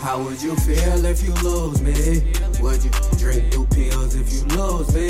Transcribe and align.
How 0.00 0.22
would 0.22 0.40
you 0.42 0.56
feel 0.56 1.04
if 1.04 1.22
you 1.22 1.34
lose 1.44 1.82
me? 1.82 2.32
Would 2.60 2.82
you 2.82 2.90
drink 3.18 3.52
new 3.52 3.66
pills 3.66 4.14
if 4.14 4.32
you 4.32 4.42
lose 4.56 4.94
me? 4.94 5.06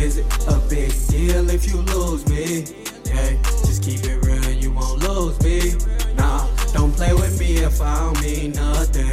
Is 0.00 0.16
it 0.16 0.26
a 0.48 0.58
big 0.68 0.92
deal 1.08 1.48
if 1.50 1.68
you 1.68 1.76
lose 1.76 2.26
me? 2.26 2.64
Hey, 3.06 3.38
just 3.66 3.82
keep 3.82 4.00
it 4.02 4.24
real, 4.24 4.50
you 4.50 4.72
won't 4.72 5.02
lose 5.08 5.38
me. 5.42 5.74
Nah, 6.16 6.46
don't 6.72 6.92
play 6.92 7.12
with 7.12 7.38
me 7.38 7.58
if 7.58 7.80
I 7.80 8.00
don't 8.00 8.20
mean 8.22 8.52
nothing. 8.52 9.12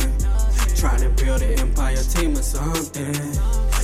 Trying 0.75 1.01
to 1.01 1.09
build 1.23 1.41
an 1.41 1.59
empire 1.59 1.97
team 1.97 2.31
or 2.31 2.41
something. 2.41 3.13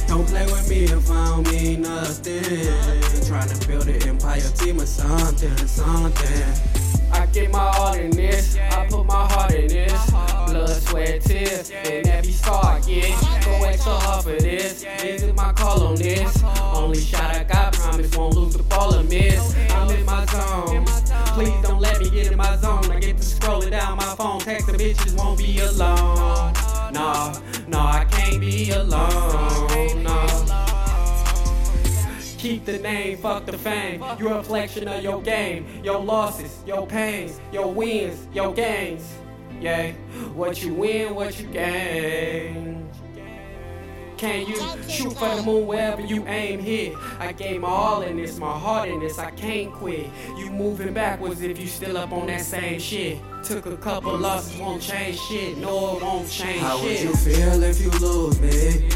Don't 0.07 0.25
play 0.27 0.45
with 0.45 0.67
me 0.69 0.85
if 0.85 1.11
I 1.11 1.25
don't 1.27 1.51
mean 1.51 1.81
nothing. 1.81 3.27
Trying 3.27 3.49
to 3.49 3.67
build 3.67 3.87
an 3.87 4.01
empire 4.07 4.49
team 4.55 4.79
or 4.79 4.85
something, 4.85 5.57
something. 5.67 6.96
Get 7.37 7.51
my 7.51 7.69
all 7.77 7.93
in 7.93 8.09
this, 8.09 8.57
I 8.57 8.87
put 8.87 9.05
my 9.05 9.27
heart 9.27 9.53
in 9.53 9.67
this. 9.67 10.09
Blood, 10.09 10.69
sweat, 10.69 11.21
tears, 11.21 11.69
and 11.69 12.07
every 12.07 12.31
scar 12.31 12.65
I 12.65 12.79
get. 12.79 13.45
Go 13.45 13.63
extra 13.63 13.91
hard 13.91 14.23
for 14.23 14.31
this, 14.31 14.81
this 14.81 15.21
is 15.21 15.33
my 15.35 15.53
call 15.53 15.85
on 15.85 15.95
this. 15.97 16.43
Only 16.73 16.99
shot 16.99 17.35
I 17.35 17.43
got, 17.43 17.73
promise 17.73 18.17
won't 18.17 18.33
lose 18.33 18.55
the 18.55 18.63
ball 18.63 18.95
or 18.95 19.03
miss. 19.03 19.55
I'm 19.69 19.87
in 19.91 20.03
my 20.03 20.25
zone, 20.25 20.83
please 21.35 21.61
don't 21.61 21.79
let 21.79 22.01
me 22.01 22.09
get 22.09 22.31
in 22.31 22.37
my 22.39 22.55
zone. 22.57 22.89
I 22.89 22.99
get 22.99 23.17
to 23.17 23.23
scrolling 23.23 23.69
down 23.69 23.97
my 23.97 24.15
phone, 24.15 24.39
text 24.39 24.65
the 24.65 24.73
bitches, 24.73 25.15
won't 25.15 25.37
be 25.37 25.59
alone. 25.59 26.53
Nah, 26.91 27.39
nah, 27.67 27.91
I 27.91 28.05
can't 28.05 28.39
be 28.41 28.71
alone, 28.71 30.01
nah. 30.01 30.16
Keep 32.37 32.65
the 32.65 32.77
name, 32.77 33.17
fuck 33.17 33.47
the 33.47 33.57
fame. 33.57 34.03
You 34.19 34.29
a 34.29 34.37
reflection 34.37 34.87
of 34.87 35.01
your 35.01 35.21
game, 35.21 35.65
your 35.83 35.99
losses, 35.99 36.59
your 36.67 36.85
pains, 36.85 37.39
your 37.51 37.73
wins, 37.73 38.27
your 38.31 38.53
gains. 38.53 39.11
Yeah, 39.59 39.93
what 40.35 40.61
you 40.63 40.75
win, 40.75 41.15
what 41.15 41.39
you 41.39 41.47
gain. 41.47 42.87
Can 44.17 44.47
you 44.47 44.55
shoot 44.87 45.13
for 45.13 45.35
the 45.35 45.43
moon 45.43 45.67
wherever 45.67 46.01
you 46.01 46.25
aim 46.27 46.59
hit? 46.59 46.95
I 47.19 47.31
gave 47.33 47.61
my 47.61 47.67
all 47.67 48.01
in 48.01 48.17
this, 48.17 48.39
my 48.39 48.57
heart 48.57 48.89
in 48.89 48.99
this, 48.99 49.19
I 49.19 49.29
can't 49.31 49.71
quit. 49.71 50.07
You 50.37 50.49
moving 50.49 50.93
backwards 50.93 51.41
if 51.41 51.59
you 51.59 51.67
still 51.67 51.97
up 51.97 52.11
on 52.11 52.25
that 52.27 52.41
same 52.41 52.79
shit. 52.79 53.19
Took 53.43 53.67
a 53.67 53.77
couple 53.77 54.17
losses, 54.17 54.59
won't 54.59 54.81
change 54.81 55.19
shit. 55.19 55.57
No, 55.57 55.97
it 55.97 56.03
won't 56.03 56.29
change 56.29 56.61
How 56.61 56.81
would 56.81 56.99
you 56.99 57.15
feel 57.15 57.61
if 57.63 57.79
you 57.79 57.91
lose 57.91 58.41
me? 58.41 58.89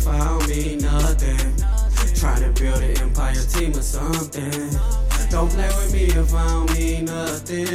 If 0.00 0.08
I 0.08 0.18
don't 0.18 0.48
mean 0.48 0.78
nothing. 0.78 1.36
Trying 2.14 2.42
to 2.42 2.60
build 2.60 2.82
an 2.82 2.98
empire 3.00 3.34
team 3.34 3.72
or 3.72 3.82
something. 3.82 4.70
Don't 5.28 5.50
play 5.50 5.68
with 5.68 5.92
me 5.92 6.04
if 6.04 6.34
I 6.34 6.46
don't 6.46 6.72
mean 6.74 7.04
nothing. 7.04 7.66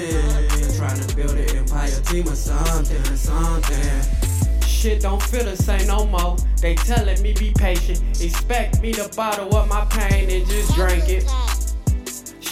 Trying 0.75 1.01
to 1.01 1.15
build 1.15 1.31
an 1.31 1.55
empire 1.55 2.01
team 2.01 2.27
or 2.27 2.35
something, 2.35 3.15
something. 3.15 4.61
Shit 4.65 5.01
don't 5.01 5.21
feel 5.21 5.45
the 5.45 5.55
same 5.55 5.87
no 5.87 6.05
more. 6.05 6.37
They 6.61 6.75
telling 6.75 7.21
me 7.21 7.33
be 7.33 7.53
patient. 7.55 8.01
Expect 8.19 8.81
me 8.81 8.91
to 8.93 9.07
bottle 9.15 9.55
up 9.55 9.67
my 9.67 9.85
pain 9.85 10.29
and 10.29 10.47
just 10.47 10.73
drink 10.73 11.07
it. 11.07 11.25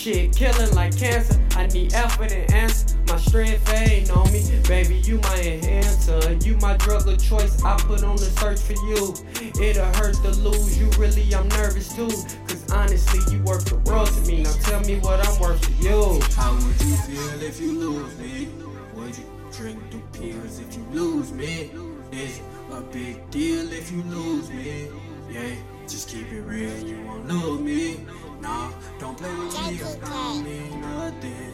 Shit 0.04 0.36
killing 0.36 0.76
like 0.76 0.98
cancer. 0.98 1.40
I 1.56 1.68
need 1.68 1.94
effort 1.94 2.34
and 2.34 2.52
answer. 2.52 2.98
My 3.08 3.16
strength 3.16 3.74
ain't 3.74 4.12
on 4.12 4.30
me. 4.34 4.44
Baby, 4.68 4.96
you 4.96 5.18
my 5.20 5.40
enhancer. 5.40 6.34
You 6.46 6.58
my 6.58 6.76
drug 6.76 7.08
of 7.08 7.24
choice. 7.24 7.64
I 7.64 7.78
put 7.78 8.04
on 8.04 8.18
the 8.18 8.26
search 8.26 8.60
for 8.60 8.74
you. 8.74 9.16
It'll 9.64 9.86
hurt 9.94 10.16
to 10.16 10.32
lose 10.42 10.78
you. 10.78 10.90
Really, 11.00 11.34
I'm 11.34 11.48
nervous 11.48 11.96
too. 11.96 12.10
Cause 12.10 12.70
honestly, 12.70 13.22
you 13.34 13.42
worth 13.44 13.64
the 13.64 13.78
world 13.90 14.10
to 14.10 14.22
me. 14.30 14.44
Now 14.44 14.52
tell 14.64 14.82
me 14.82 15.00
what 15.00 15.26
I'm 15.26 15.40
worth 15.40 15.62
to 15.62 15.72
you. 15.82 16.20
How 16.36 16.54
would 16.54 16.82
you 16.82 16.98
feel 17.08 17.42
if 17.42 17.62
you 17.62 17.80
lose 17.80 18.20
me? 18.20 18.50
Would 18.96 19.18
you 19.18 19.24
drink 19.54 19.80
the 19.90 20.20
pills 20.20 20.60
if 20.60 20.76
you 20.76 20.84
lose 20.92 21.32
me? 21.32 21.72
Is 22.12 22.40
it 22.40 22.44
a 22.74 22.82
big 22.82 23.30
deal 23.32 23.72
if 23.72 23.90
you 23.90 24.04
lose 24.04 24.50
me? 24.50 24.90
Yeah, 25.30 25.56
just 25.88 26.10
keep 26.10 26.32
it 26.32 26.42
real, 26.42 26.78
you 26.80 27.04
won't 27.06 27.28
lose 27.28 27.60
me. 27.62 28.06
Nah, 28.42 28.72
don't 29.00 29.18
play 29.18 29.34
with 29.34 29.54
me 29.62 29.76
if 29.76 30.04
I 30.04 30.10
don't 30.10 30.44
mean 30.44 30.82
nothing. 30.82 31.54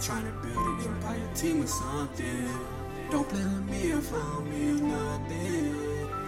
Trying 0.00 0.24
to 0.26 0.32
build 0.42 0.56
an 0.56 0.94
empire 0.94 1.30
team 1.34 1.62
or 1.62 1.66
something. 1.66 2.48
Don't 3.10 3.28
play 3.28 3.42
with 3.42 3.70
me 3.70 3.90
if 3.92 4.12
I 4.12 4.16
don't 4.16 4.50
mean 4.50 4.88
nothing. 4.88 5.74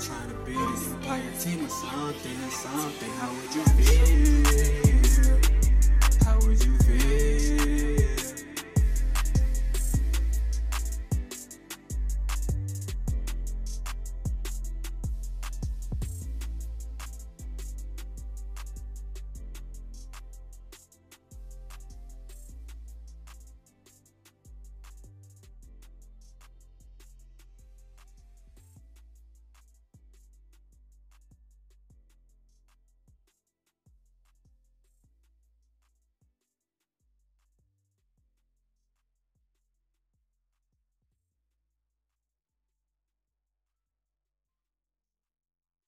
Trying 0.01 0.29
to 0.31 0.35
build 0.45 0.79
an 0.79 0.93
empire 0.95 1.33
team 1.39 1.65
or 1.65 1.69
something, 1.69 2.51
something. 2.51 3.11
How 3.21 3.31
would 3.31 3.55
you 3.55 3.65
feel? 3.65 3.99
How 3.99 4.53
would 4.53 4.89
you 4.89 4.99
feel? 4.99 5.10